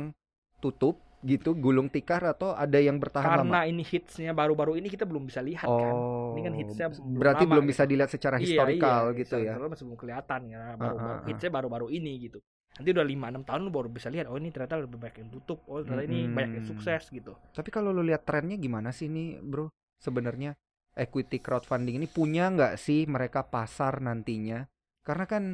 [0.61, 3.67] tutup gitu gulung tikar atau ada yang bertahan Karena lama.
[3.67, 5.91] ini hitsnya baru-baru ini kita belum bisa lihat kan.
[5.91, 6.37] Oh.
[6.37, 7.73] Ini kan hitsnya belum berarti lama belum gitu.
[7.75, 9.59] bisa dilihat secara historikal gitu ya.
[9.59, 11.27] Masih belum kelihatan karena baru, Ah, baru ah, ah.
[11.27, 12.39] hitsnya baru-baru ini gitu.
[12.79, 15.31] Nanti udah 5 6 tahun lu baru bisa lihat oh ini ternyata lebih banyak yang
[15.35, 15.59] tutup.
[15.67, 16.37] Oh ternyata ini Mm-mm.
[16.39, 17.35] banyak yang sukses gitu.
[17.51, 19.75] Tapi kalau lu lihat trennya gimana sih nih, Bro?
[19.99, 20.55] Sebenarnya
[20.99, 24.67] equity crowdfunding ini punya nggak sih mereka pasar nantinya?
[25.07, 25.45] Karena kan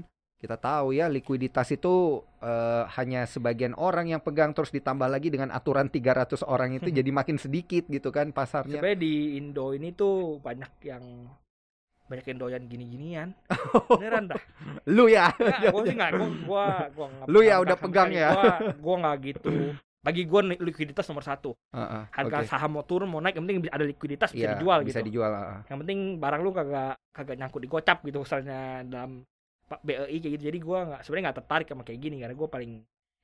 [0.44, 5.48] kita tahu ya likuiditas itu eh, hanya sebagian orang yang pegang terus ditambah lagi dengan
[5.48, 8.76] aturan 300 orang itu jadi makin sedikit gitu kan pasarnya.
[8.76, 11.04] Sebenarnya di Indo ini tuh banyak yang
[12.04, 13.28] banyak yang doyan gini-ginian.
[13.96, 14.42] Beneran dah.
[14.92, 15.32] Lu ya.
[15.40, 18.28] Enggak, gua sih enggak, gua gua gua nggak Lu ya nggak udah pegang ya?
[18.36, 19.52] Gua gua enggak gitu.
[20.04, 21.56] Bagi nih, likuiditas nomor satu.
[21.72, 22.48] Heeh, Harga oke.
[22.52, 25.08] saham mau turun mau naik yang penting ada likuiditas bisa Iya, dijual bisa gitu.
[25.08, 25.32] dijual.
[25.32, 25.64] ah.
[25.64, 29.24] Yang penting barang lu kagak kagak nyangkut di gocap gitu misalnya dalam
[29.80, 30.44] BEI kayak gitu.
[30.52, 32.72] Jadi gua nggak sebenarnya nggak tertarik sama kayak gini karena gua paling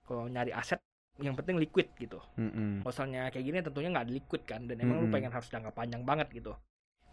[0.08, 0.80] kalau nyari aset
[1.20, 2.16] yang penting liquid gitu.
[2.16, 5.14] Kalau misalnya kayak gini tentunya nggak ada liquid kan dan emang lu Mm-mm.
[5.14, 6.56] pengen harus jangka panjang banget gitu.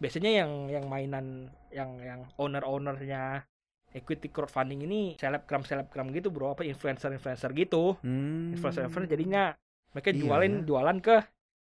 [0.00, 3.44] Biasanya yang yang mainan yang yang owner-ownernya
[3.90, 8.52] equity crowdfunding ini selebgram selebgram gitu bro apa influencer influencer gitu Hmm.
[8.52, 9.56] influencer influencer jadinya
[9.90, 11.16] mereka Iya jualin jualan ke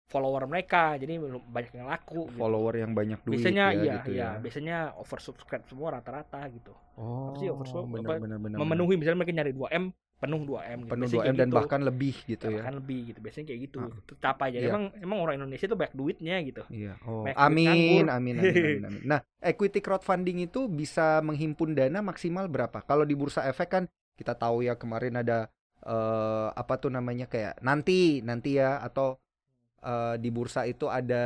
[0.10, 2.42] follower mereka jadi banyak yang laku gitu.
[2.42, 4.42] follower yang banyak duit biasanya ya, iya gitu iya ya.
[4.42, 8.58] biasanya oversubscribe semua rata-rata gitu Oh, sih apa, benar benar.
[8.58, 9.86] memenuhi misalnya mereka nyari 2 m
[10.20, 10.92] penuh 2 m gitu.
[10.92, 11.58] penuh Biasanya 2 kayak M dan gitu.
[11.58, 13.92] bahkan lebih gitu Ya, bahkan lebih gitu biasanya kayak gitu Ah.
[14.04, 14.72] tercapai jadi Iya.
[14.76, 16.94] emang emang orang Indonesia tuh banyak duitnya gitu Iya.
[17.08, 19.02] Oh, amin, amin, amin, amin, amin.
[19.08, 22.84] Nah, equity crowdfunding itu bisa menghimpun dana maksimal berapa?
[22.84, 25.48] Kalau di bursa efek kan kita tahu ya kemarin ada
[25.80, 29.16] eh, apa tuh namanya kayak nanti, nanti ya atau
[29.80, 31.24] eh, di bursa itu ada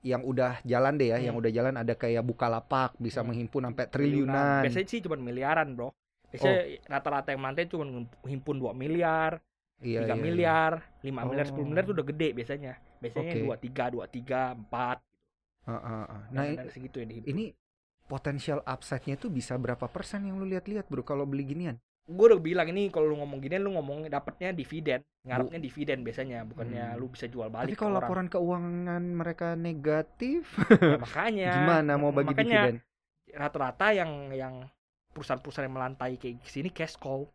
[0.00, 1.42] yang udah jalan deh ya, yang Hmm.
[1.44, 3.34] udah jalan ada kayak Bukalapak bisa Hmm.
[3.34, 4.62] menghimpun sampai triliunan.
[4.64, 5.92] biasanya sih cuma miliaran bro
[6.30, 7.84] biasanya rata-rata yang mantai cuma
[8.24, 9.42] himpun 2 miliar
[9.80, 10.14] Iya, 3 iya, iya.
[10.14, 11.88] miliar 5 miliar 10 miliar Oh.
[11.90, 14.98] tuh udah gede biasanya biasanya tiga dua tiga empat
[15.64, 16.22] Ah, ah, ah.
[16.32, 17.30] Nah, nah, segitu ya dihimpun.
[17.30, 17.44] ini
[18.04, 21.76] potensial upside-nya tuh bisa berapa persen yang lu lihat-lihat, Bro, kalau beli ginian?
[22.10, 26.42] gue udah bilang ini kalau lu ngomong gini lu ngomong dapatnya dividen ngarepnya dividen biasanya
[26.42, 26.98] bukannya Hmm.
[26.98, 30.42] lu bisa jual Tapi balik ke kalau orang laporan keuangan mereka negatif,
[30.74, 32.76] Ya, makanya gimana mau bagi makanya dividen?
[33.30, 34.54] rata-rata yang yang
[35.20, 37.28] perusahaan-perusahaan yang melantai kayak sini cash cow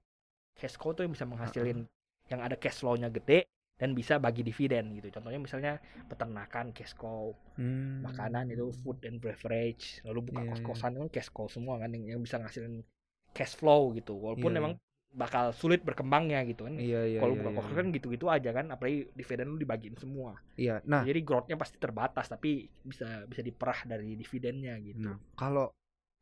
[0.58, 1.86] cash cow tuh yang bisa menghasilin
[2.26, 3.46] yang ada cash flow-nya gede
[3.76, 5.74] dan bisa bagi dividen gitu contohnya misalnya
[6.10, 8.04] peternakan cash cow Hmm.
[8.04, 10.52] makanan itu food and beverage lalu buka Iya, iya.
[10.60, 12.84] kos-kosan kan cash cow semua kan yang, yang bisa ngasilin
[13.32, 14.74] cash flow gitu walaupun Iya, memang
[15.16, 17.40] bakal sulit berkembangnya gitu kan Iya iya kalau iya.
[17.40, 20.84] buka kos-kosan kan gitu-gitu aja kan apalagi dividen lu dibagiin semua Iya.
[20.84, 25.72] Nah, jadi growth-nya pasti terbatas tapi bisa bisa diperah dari dividennya gitu nah, kalau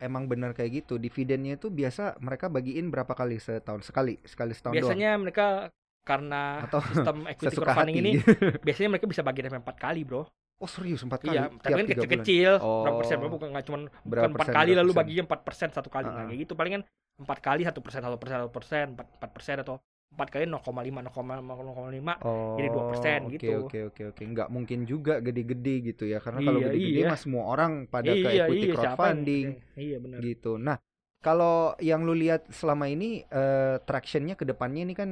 [0.01, 3.85] emang benar kayak gitu, dividennya itu biasa mereka bagiin berapa kali setahun?
[3.87, 5.69] Sekali, sekali setahun biasanya mereka
[6.03, 8.11] karena Atau sistem equity crowdfunding ini
[8.67, 10.27] biasanya mereka bisa bagi sampai empat kali bro
[10.59, 11.35] oh serius empat kali?
[11.35, 12.83] iya tapi kan kecil-kecil Oh.
[12.83, 16.21] berapa persen bukan nggak cuma empat kali lalu baginya empat persen satu kali Ah, nah
[16.23, 16.27] ah.
[16.27, 16.83] kayak gitu paling kan
[17.19, 19.75] empat kali satu persen satu persen satu persen empat persen atau
[20.13, 20.61] empat kali 0,5
[21.01, 23.53] 0,5 lima Oh, jadi 2% oke, gitu.
[23.65, 27.09] Oke oke oke, nggak mungkin juga gede-gede gitu ya, karena kalau Iya, gede-gede iya.
[27.09, 29.45] mah semua orang pada ke iya equity iya siapa yang crowdfunding
[29.75, 30.51] iya benar gitu.
[30.55, 30.77] Nah,
[31.19, 35.09] kalau yang lu lihat selama ini eh, tractionnya ke depannya ini kan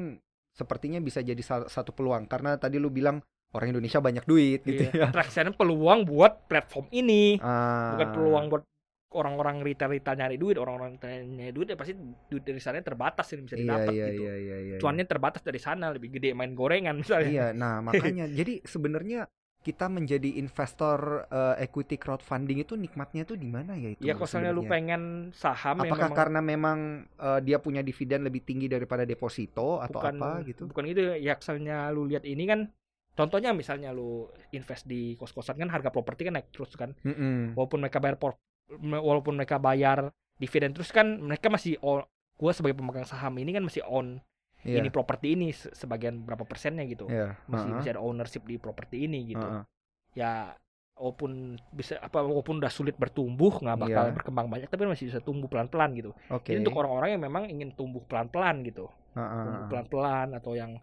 [0.51, 4.91] sepertinya bisa jadi satu peluang karena tadi lu bilang orang Indonesia banyak duit gitu Iya.
[4.91, 5.07] ya.
[5.11, 7.35] Traction peluang buat platform ini.
[7.39, 8.63] Ah, Bukan peluang buat
[9.11, 11.93] orang-orang retail-retail nyari duit, orang-orang retail nyari duit ya pasti
[12.31, 14.23] duit dari sana terbatas yang bisa Iya didapat iya gitu.
[14.23, 14.75] iya iya iya.
[14.79, 17.31] Cuannya terbatas dari sana, lebih gede main gorengan misalnya.
[17.31, 19.27] Iya, nah makanya jadi sebenarnya
[19.61, 24.01] kita menjadi investor eh, equity crowdfunding itu nikmatnya tuh di mana ya itu?
[24.01, 25.01] Iya, kalau misalnya lu pengen
[25.37, 30.15] saham Apakah memang karena memang eh, dia punya dividen lebih tinggi daripada deposito atau bukan
[30.17, 30.65] apa gitu?
[30.65, 32.59] bukan itu ya misalnya lu lihat ini kan
[33.13, 37.53] contohnya misalnya lu invest di kos-kosan kan harga properti kan naik terus kan Mm-mm.
[37.53, 38.17] walaupun mereka bayar
[38.79, 41.75] walaupun mereka bayar dividen terus kan mereka masih
[42.33, 44.19] gua sebagai pemegang saham ini kan masih own
[44.61, 44.77] Iya.
[44.77, 48.55] ini properti ini se- sebagian berapa persennya gitu Iya, masih heeh, masih ada ownership di
[48.55, 49.63] properti ini gitu heeh.
[50.13, 50.53] ya
[50.93, 51.31] walaupun
[51.71, 54.13] bisa apa walaupun udah sulit bertumbuh nggak bakal Iya.
[54.13, 56.53] berkembang banyak tapi masih bisa tumbuh pelan-pelan gitu Oke.
[56.53, 60.77] jadi untuk orang-orang yang memang ingin tumbuh pelan-pelan gitu Heeh, tumbuh pelan-pelan atau yang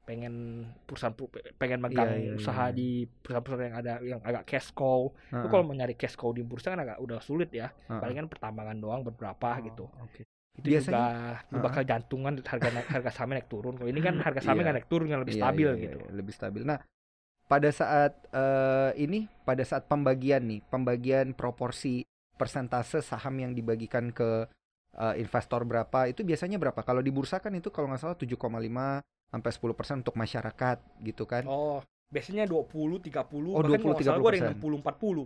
[0.00, 1.14] pengen perusahaan
[1.54, 2.74] pengen megang Iya, iya, usaha iya.
[2.74, 5.06] di perusahaan-perusahaan yang ada yang agak cash cow.
[5.06, 7.70] Lu Heeh, kalau mau nyari cash cow di bursa kan agak udah sulit ya.
[7.70, 8.00] heeh.
[8.00, 9.84] Palingan pertambangan doang beberapa Oh, gitu.
[10.02, 10.26] Oke.
[10.50, 10.98] Itu Biasanya-
[11.38, 13.74] juga lu bakal jantungan harga naik harga sahamnya naik turun.
[13.78, 14.66] Kalau ini kan harga sahamnya Iya.
[14.66, 15.98] nggak naik turun yang lebih Iya, stabil iya, iya, gitu.
[16.00, 16.62] iya, lebih stabil.
[16.66, 16.78] Nah,
[17.46, 22.02] pada saat eh, ini, pada saat pembagian nih, pembagian proporsi
[22.34, 24.48] persentase saham yang dibagikan ke
[24.90, 26.82] eh, investor berapa, itu biasanya berapa?
[26.82, 28.98] Kalau di bursa kan itu kalau nggak salah 7,5
[29.30, 31.46] sampai 10% untuk masyarakat gitu kan?
[31.46, 34.58] Oh, biasanya 20, 30, Oh, bahkan 20, kalau nggak salah gua ada yang 30%.
[34.58, 35.24] 60, 40.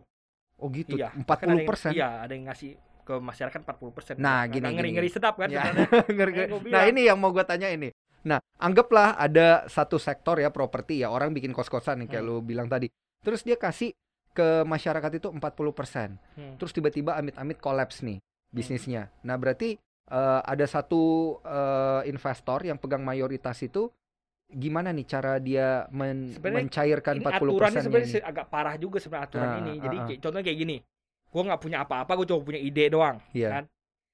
[0.55, 1.91] Oh gitu, Iya, 40 bahkan ada yang- persen.
[1.91, 2.71] Iya, ada yang ngasih
[3.03, 4.15] ke masyarakat 40 persen.
[4.17, 5.65] Nah, gini, gini, ngeri-ngeri sedap kan Ya.
[6.07, 7.89] Ngeri- gua nah ini yang mau gue tanya ini.
[8.25, 12.31] Nah anggaplah ada satu sektor ya properti ya orang bikin kos-kosan nih kayak Hmm.
[12.31, 12.89] lu bilang tadi.
[13.21, 13.93] Terus dia kasih
[14.33, 16.17] ke masyarakat itu 40%.
[16.33, 16.57] Hmm.
[16.57, 19.13] Terus tiba-tiba amit-amit kolaps nih bisnisnya.
[19.21, 21.03] Nah berarti eh, ada satu
[21.41, 23.89] eh, investor yang pegang mayoritas itu
[24.47, 28.99] gimana nih cara dia men- Sebenarnya mencairkan ini 40 aturannya persennya sebenarnya agak parah juga
[29.01, 29.73] sebenarnya aturan Ah, ini.
[29.73, 30.05] ah, Jadi ah.
[30.07, 30.77] kayak- contohnya kayak gini.
[31.27, 33.17] Gua nggak punya apa-apa, gua cuma punya ide doang.
[33.33, 33.49] Iya.
[33.51, 33.65] kan?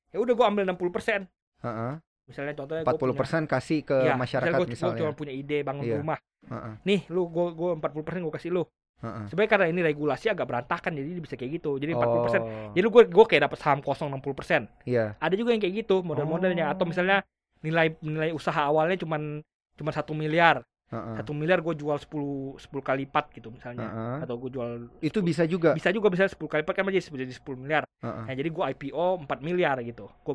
[0.08, 1.20] Ya udah gua ambil 60 persen.
[1.60, 1.92] Heeh.
[2.24, 4.98] Misalnya contohnya 40 persen kasih ke ya, masyarakat gua, misalnya.
[5.02, 5.96] cuma punya ide bangun Iya.
[5.98, 6.18] rumah.
[6.46, 8.62] Heeh, Nih, lu gua gua 40 persen gua kasih lu.
[9.00, 9.24] Heeh.
[9.28, 11.76] Sebenarnya karena ini regulasi agak berantakan jadi bisa kayak gitu.
[11.76, 12.40] Jadi 40 persen.
[12.40, 14.62] Oh, Jadi gua gua kayak dapat saham kosong 60 persen.
[14.84, 15.16] Iya.
[15.18, 16.88] Ada juga yang kayak gitu model-modelnya atau Oh.
[16.88, 17.24] misalnya
[17.60, 19.40] nilai nilai usaha awalnya cuman
[19.76, 20.60] cuma satu miliar.
[20.90, 23.86] Satu miliar gue jual 10 10 kali lipat gitu misalnya.
[23.86, 24.18] heeh.
[24.26, 25.70] Atau gue jual Itu bisa juga.
[25.70, 27.86] bisa juga bisa 10 kali lipat kan jadi jadi 10 miliar.
[28.02, 28.24] Heeh.
[28.26, 30.10] Nah, jadi gue IPO 4 miliar gitu.
[30.26, 30.34] Gue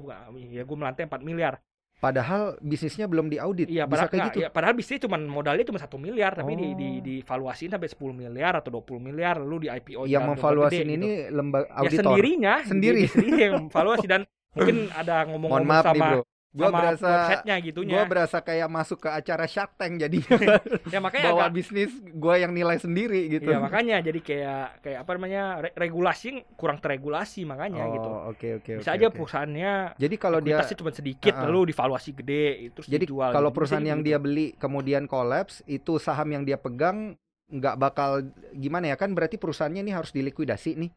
[0.50, 1.60] ya gue melantai 4 miliar.
[1.96, 3.72] Padahal bisnisnya belum diaudit.
[3.72, 4.40] Iya, bisa padahal kayak nggak, gitu.
[4.44, 7.02] ya, padahal bisnis cuma modalnya cuma 1 miliar tapi di di Oh.
[7.02, 11.76] divaluasiin sampai 10 miliar atau 20 miliar lalu di IPO yang memvaluasi ini lembaga ya
[11.82, 12.04] auditor.
[12.14, 13.02] sendirinya Sendiri.
[13.08, 14.22] sendiri yang memvaluasi dan
[14.56, 16.22] mungkin ada ngomong-ngomong sama Bro.
[16.56, 17.92] Gua sama berasa websitenya gitunya.
[17.92, 20.40] gua berasa kayak masuk ke acara Shark Tank jadinya
[20.94, 23.52] ya makanya bawa agak bisnis gua yang nilai sendiri gitu.
[23.52, 28.10] Iya makanya jadi kayak kayak apa namanya re- regulasi kurang terregulasi makanya oh, gitu.
[28.32, 29.16] oke oke Bisa oke, aja oke.
[29.20, 31.52] perusahaannya Jadi kalau dia cuma sedikit Ah, ah.
[31.52, 33.36] lalu divaluasi gede terus jadi dijual.
[33.36, 33.58] kalau gitu.
[33.60, 34.08] perusahaan yang gitu.
[34.08, 38.24] dia beli kemudian kolaps itu saham yang dia pegang nggak bakal
[38.56, 40.90] gimana ya kan berarti perusahaannya ini harus dilikuidasi nih.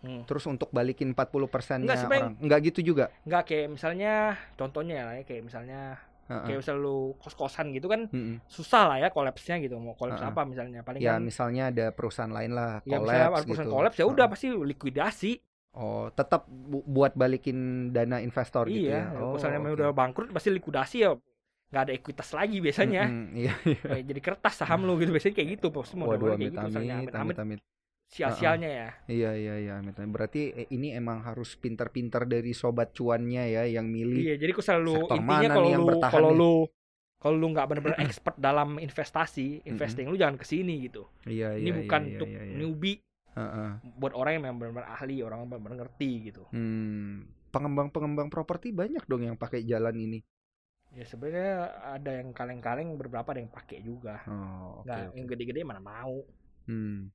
[0.00, 0.24] Hmm.
[0.24, 2.32] Terus untuk balikin 40 persennya Enggak, orang.
[2.40, 3.04] Enggak gitu juga.
[3.22, 4.12] nggak kayak misalnya
[4.56, 5.80] contohnya ya ya, kayak misalnya
[6.30, 6.56] Heeh.
[6.56, 8.38] kayak lu kos-kosan gitu kan Mm-mm.
[8.46, 10.30] susah lah ya kolapsnya gitu mau kolaps ah.
[10.30, 13.66] apa misalnya paling Ya kan misalnya ada perusahaan lain lah ya misalnya kolaps ada perusahaan
[13.66, 13.76] gitu.
[13.76, 14.32] kolaps ya udah Heeh.
[14.32, 15.32] pasti likuidasi
[15.70, 17.58] Oh, tetap bu- buat balikin
[17.90, 19.22] dana investor gitu iya ya.
[19.22, 19.70] Oh, misalnya oke.
[19.70, 21.14] udah bangkrut pasti likuidasi ya
[21.70, 23.54] nggak ada ekuitas lagi biasanya Mm-mm, iya.
[23.78, 27.14] Kayak jadi kertas saham lu gitu biasanya kayak gitu pasti Waduh, amit gitu amit, amit-amit
[27.14, 27.60] amit amit.
[28.10, 29.74] Sia-sianya ya Iya iya iya.
[29.86, 34.34] Berarti eh, ini emang harus pinter-pinter dari sobat cuannya ya yang milih.
[34.34, 36.54] Iya, jadi kok selalu sektor intinya kalau lu kalau lu
[37.20, 41.04] kalau lu nggak benar-benar expert dalam investasi, investing lu jangan ke sini gitu.
[41.28, 41.76] Iya Ini iya.
[41.84, 42.56] bukan iya, untuk iya, iya.
[42.56, 42.98] newbie,
[43.36, 43.70] Heeh.
[44.00, 46.48] buat orang yang memang benar-benar ahli, orang yang benar-benar ngerti gitu.
[46.48, 50.18] Hmm, pengembang-pengembang properti banyak dong yang pakai jalan ini.
[50.96, 54.24] Ya sebenarnya ada yang kaleng-kaleng beberapa ada yang pakai juga.
[54.24, 54.88] Oh, oke.
[54.88, 55.14] Nggak, oke.
[55.20, 56.24] yang gede-gede mana mau.
[56.66, 57.12] Hmm,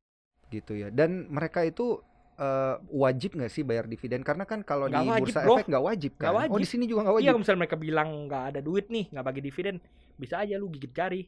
[0.49, 0.88] gitu ya.
[0.89, 1.99] Dan mereka itu
[2.36, 4.19] eh, wajib nggak sih bayar dividen?
[4.19, 5.55] Karena kan kalau di wajib, bursa bro.
[5.55, 6.25] efek nggak wajib kan?
[6.25, 6.67] Nggak Oh di wajib.
[6.67, 7.29] sini juga nggak Iya, wajib.
[7.29, 9.75] kalau misalnya mereka bilang nggak ada duit nih, nggak bagi dividen,
[10.15, 11.21] bisa aja lu gigit jari.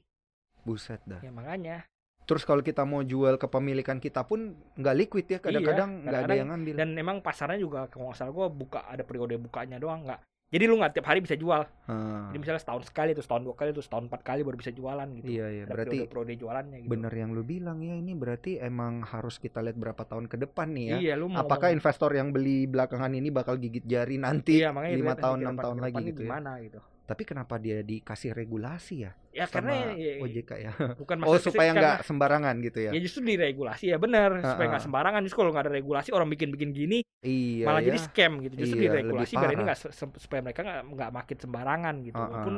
[0.61, 1.23] Buset dah.
[1.23, 1.87] Ya makanya.
[2.27, 5.39] Terus kalau kita mau jual kepemilikan kita pun nggak liquid ya.
[5.39, 6.73] Kadang-kadang nggak ada Iya, yang ngambil.
[6.75, 10.19] Dan emang pasarnya juga kalau nggak salah gua buka ada periode bukanya doang nggak.
[10.47, 11.67] Jadi lu nggak tiap hari bisa jual.
[11.91, 14.71] Ah, Jadi misalnya setahun sekali, terus setahun dua kali, terus setahun empat kali baru bisa
[14.71, 15.27] jualan gitu.
[15.27, 15.63] iya iya.
[15.67, 16.91] Berarti periode jualannya gitu.
[16.95, 17.99] bener yang lu bilang ya.
[17.99, 20.97] Ini berarti emang harus kita lihat berapa tahun ke depan nih ya.
[21.03, 24.71] Iya, lu mau Apakah ngomong- investor yang beli belakangan ini bakal gigit jari nanti iya,
[24.71, 26.29] lima tahun enam tahun ke lagi gitu ya?
[26.31, 26.79] gimana gitu.
[27.07, 30.71] Tapi kenapa dia dikasih regulasi ya Ya sama karena ya, OJK ya?
[31.01, 32.91] bukan Oh supaya nggak sembarangan gitu ya?
[32.91, 34.71] Ya justru diregulasi ya benar supaya Ha-ha.
[34.75, 35.21] nggak sembarangan.
[35.23, 37.87] Justru kalau nggak ada regulasi orang bikin-bikin gini Iya malah ya.
[37.89, 38.53] jadi scam gitu.
[38.59, 42.17] Justru Iya, diregulasi biar ini se- supaya mereka nggak nggak makin sembarangan gitu.
[42.17, 42.55] Ah, Walaupun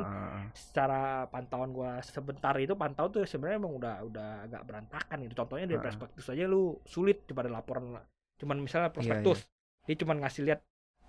[0.52, 5.34] secara pantauan gua sebentar itu pantau tuh sebenarnya emang udah udah agak berantakan gitu.
[5.36, 5.86] Contohnya dari Ha-ha.
[5.88, 7.96] prospektus aja lu sulit daripada laporan
[8.40, 9.38] cuman misalnya Iya, prospektus
[9.84, 10.60] dia cuman ngasih lihat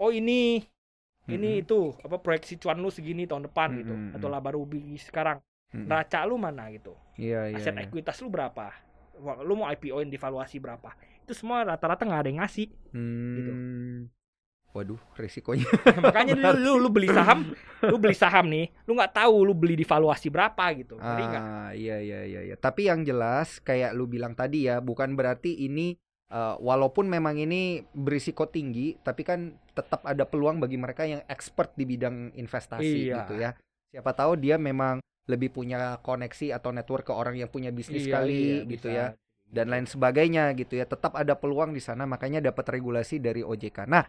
[0.03, 0.59] oh ini
[1.37, 5.39] ini itu apa proyeksi cuan lu segini tahun depan gitu Mm-mm, atau laba rugi sekarang
[5.71, 5.87] Mm-mm.
[5.87, 7.57] neraca lu mana gitu Iya iya.
[7.59, 7.87] aset iya.
[7.87, 8.71] ekuitas lu berapa
[9.45, 10.91] lu mau IPO in divaluasi berapa
[11.21, 12.67] itu semua rata-rata nggak ada yang ngasih
[13.37, 13.51] gitu.
[13.53, 14.09] Hmm.
[14.71, 15.67] Waduh, risikonya.
[16.05, 17.51] makanya lu, lu lu beli saham
[17.91, 20.95] lu beli saham nih lu nggak tahu lu beli di valuasi berapa gitu?
[20.95, 22.55] Ah, iya iya iya iya.
[22.55, 25.99] Tapi yang jelas kayak lu bilang tadi ya, bukan berarti ini
[26.31, 31.75] eh, walaupun memang ini berisiko tinggi, tapi kan tetap ada peluang bagi mereka yang expert
[31.75, 33.15] di bidang investasi Iya.
[33.23, 33.51] gitu ya.
[33.91, 38.07] Siapa tahu dia memang lebih punya koneksi atau network ke orang yang punya bisnis Iya,
[38.09, 38.97] sekali iya, gitu bisa.
[38.97, 39.05] ya
[39.51, 40.87] dan lain sebagainya gitu ya.
[40.87, 43.83] Tetap ada peluang di sana makanya dapat regulasi dari OJK.
[43.85, 44.07] Nah,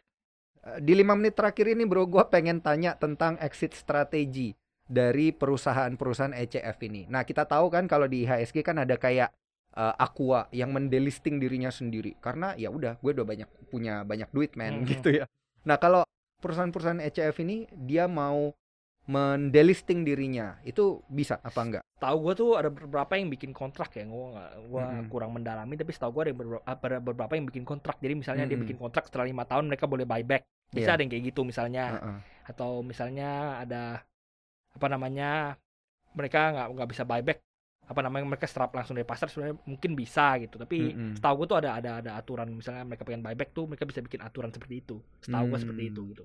[0.62, 4.54] eh, di lima menit terakhir ini bro, gua pengen tanya tentang exit strategi
[4.86, 7.06] dari perusahaan-perusahaan ECF ini.
[7.10, 9.30] Nah, kita tahu kan kalau di IHSG kan ada kayak
[9.72, 14.52] eh, Aqua yang mendelisting dirinya sendiri karena ya udah gue udah banyak punya banyak duit
[14.54, 14.88] men Mhm.
[14.88, 15.24] gitu ya.
[15.64, 16.02] Nah, kalau
[16.42, 18.50] perusahaan-perusahaan ECF ini dia mau
[19.02, 21.84] mendelisting dirinya itu bisa apa enggak?
[21.98, 25.06] tahu gue tuh ada beberapa yang bikin kontrak ya gue nggak gua Mm-mm.
[25.06, 28.58] kurang mendalami tapi setahu gue ada beberapa, ada beberapa yang bikin kontrak jadi misalnya dia
[28.58, 28.66] Mm-mm.
[28.66, 30.42] bikin kontrak setelah lima tahun mereka boleh buyback
[30.74, 30.94] bisa Iya.
[30.98, 32.16] ada yang kayak gitu misalnya Heeh.
[32.50, 33.30] atau misalnya
[33.62, 34.02] ada
[34.74, 35.54] apa namanya
[36.18, 37.38] mereka nggak nggak bisa buyback
[37.92, 41.14] apa namanya mereka serap langsung dari pasar sebenarnya mungkin bisa gitu tapi Mm-mm.
[41.16, 44.20] setahu gue tuh ada ada ada aturan misalnya mereka pengen buyback tuh mereka bisa bikin
[44.24, 45.64] aturan seperti itu setahu gue Hmm.
[45.64, 46.24] seperti itu gitu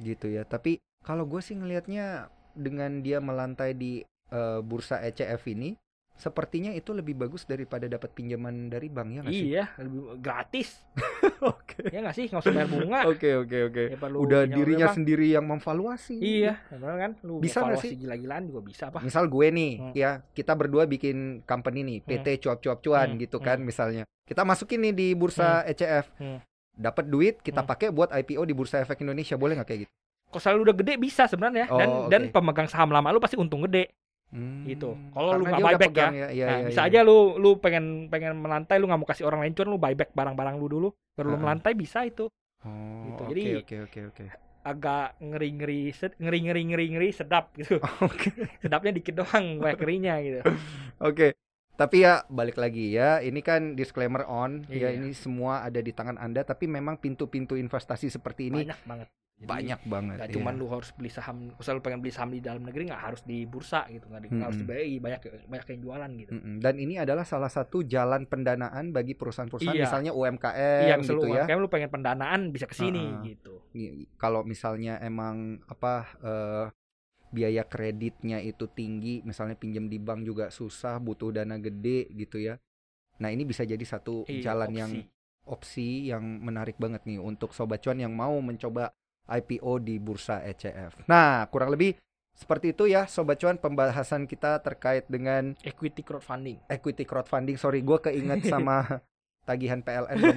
[0.00, 0.42] gitu ya.
[0.48, 3.92] Tapi kalau gue sih ngelihatnya dengan dia melantai di
[4.30, 5.74] eh, bursa ECF ini,
[6.20, 9.46] sepertinya itu lebih bagus daripada dapat pinjaman dari bank ya nggak sih?
[9.48, 10.84] iya lebih gratis
[11.42, 11.88] Oke.
[11.88, 13.84] ya nggak sih nggak usah bayar bunga Oke oke oke.
[13.88, 14.96] Ya, Udah dirinya bank.
[14.96, 16.16] sendiri yang memvaluasi.
[16.16, 17.10] Iya, benar kan?
[17.22, 17.96] Lu Bisa nggak sih?
[17.96, 19.00] gila-gilaan juga bisa apa?
[19.00, 19.92] Misal gue nih, Hmm.
[19.92, 24.04] ya kita berdua bikin company nih, PT cuap-cuap cuan Hmm, gitu kan misalnya.
[24.22, 26.38] Kita masukin nih di bursa ECF, Hmm.
[26.72, 27.68] dapat duit kita Hmm.
[27.68, 29.92] pakai buat IPO di bursa efek Indonesia, boleh nggak kayak gitu?
[30.28, 32.32] Kalau selalu udah gede bisa sebenarnya dan Oh, dan oke.
[32.32, 33.90] pemegang saham lama lu pasti untung gede.
[34.30, 34.94] Hmm, Gitu.
[35.10, 36.88] Kalau lu nggak buyback pegang ya, Iya, nah, iya, bisa iya.
[36.88, 40.14] aja lu lu pengen pengen melantai lu nggak mau kasih orang lain cuan lu buyback
[40.14, 41.42] barang-barang lu dulu baru lu Heeh.
[41.42, 42.30] melantai bisa itu.
[42.60, 42.70] Oh,
[43.06, 43.22] gitu.
[43.22, 44.24] oke Jadi- oke oke oke.
[44.60, 45.88] Agak ngeri-ngeri
[46.20, 47.80] ngeri-ngeri ngeri-ngeri sedap gitu.
[48.04, 48.28] Oke.
[48.60, 50.40] Sedapnya dikit doang banyak ngerinya gitu.
[51.00, 51.32] Oke.
[51.74, 55.00] Tapi ya balik lagi ya, ini kan disclaimer on, ya Iya.
[55.00, 59.08] ini semua ada di tangan Anda tapi memang pintu-pintu investasi seperti ini Banyak banget.
[59.40, 60.16] Jadi, banyak banget.
[60.20, 60.34] Gak iya.
[60.36, 63.24] cuman lu harus beli saham, misal lu pengen beli saham di dalam negeri nggak harus
[63.24, 64.66] di bursa gitu, nggak nggak harus di.
[64.68, 66.32] BI, banyak banyak yang jualan gitu.
[66.36, 66.56] Mm-mm.
[66.60, 69.88] Dan ini adalah salah satu jalan pendanaan bagi perusahaan-perusahaan Iya.
[69.88, 71.48] misalnya UMKM Iya, gitu ya.
[71.48, 73.24] UMKM lu pengen pendanaan bisa ke sini Heeh.
[73.32, 73.64] gitu.
[74.14, 76.66] Kalau misalnya emang apa eh,
[77.30, 82.60] biaya kreditnya itu tinggi, misalnya pinjam di bank juga susah, butuh dana gede gitu ya.
[83.20, 85.08] Nah, ini bisa jadi satu Iya, jalan yang opsi.
[85.46, 88.92] opsi yang menarik banget nih untuk sobat cuan yang mau mencoba
[89.30, 91.06] IPO di bursa ECF.
[91.06, 91.94] Nah, kurang lebih
[92.34, 96.58] seperti itu ya sobat cuan pembahasan kita terkait dengan equity crowdfunding.
[96.66, 97.56] equity crowdfunding.
[97.60, 99.04] Sorry, gue keinget sama
[99.44, 100.20] tagihan PLN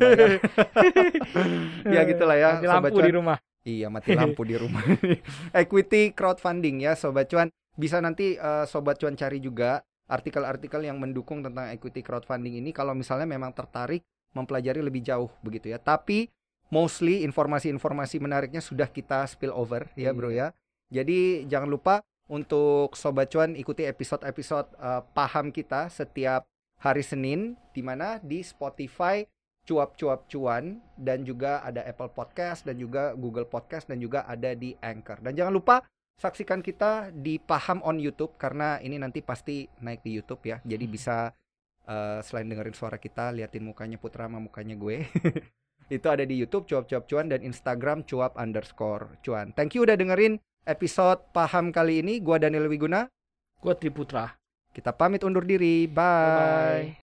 [1.95, 3.07] ya gitulah ya Mati sobat lampu cuan.
[3.07, 3.37] di rumah.
[3.63, 4.83] Iya, mati lampu di rumah.
[5.63, 7.47] Equity crowdfunding ya, Sobat Cuan.
[7.79, 9.79] Bisa nanti eh, Sobat Cuan cari juga
[10.11, 14.03] artikel-artikel yang mendukung tentang equity crowdfunding ini kalau misalnya memang tertarik
[14.35, 15.79] mempelajari lebih jauh begitu ya.
[15.79, 16.27] Tapi
[16.69, 20.55] mostly informasi-informasi menariknya sudah kita spill over ya, Bro ya.
[20.93, 26.47] Jadi jangan lupa untuk Sobat Cuan ikuti episode-episode eh, paham kita setiap
[26.79, 29.23] hari Senin di mana di Spotify
[29.63, 34.75] cuap-cuap cuan dan juga ada Apple Podcast dan juga Google Podcast dan juga ada di
[34.83, 35.23] Anchor.
[35.23, 35.75] Dan jangan lupa
[36.19, 40.59] saksikan kita di Paham on YouTube karena ini nanti pasti naik di YouTube ya.
[40.67, 40.93] Jadi Hmm.
[40.93, 41.17] bisa
[41.83, 45.03] eh, selain dengerin suara kita, liatin mukanya Putra sama mukanya gue.
[45.91, 49.51] Itu ada di YouTube cuap-cuap cuan dan Instagram cuap underscore cuan.
[49.55, 52.23] Thank you udah dengerin episode Paham kali ini.
[52.23, 53.07] Gua Daniel Wiguna.
[53.59, 54.31] Gua Triputra.
[54.73, 55.85] Kita pamit undur diri.
[55.85, 56.97] Bye.
[56.97, 57.02] Bye.